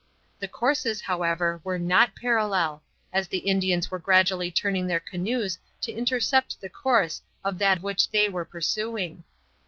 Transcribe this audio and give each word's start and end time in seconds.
The 0.39 0.47
courses, 0.47 0.99
however, 1.01 1.61
were 1.63 1.77
not 1.77 2.15
parallel, 2.15 2.81
as 3.13 3.27
the 3.27 3.37
Indians 3.37 3.91
were 3.91 3.99
gradually 3.99 4.49
turning 4.49 4.87
their 4.87 4.99
canoes 4.99 5.59
to 5.81 5.91
intercept 5.91 6.59
the 6.59 6.69
course 6.69 7.21
of 7.43 7.59
that 7.59 7.83
which 7.83 8.09
they 8.09 8.27
were 8.27 8.43
pursuing. 8.45 9.23